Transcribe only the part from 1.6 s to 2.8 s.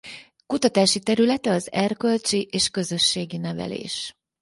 erkölcsi és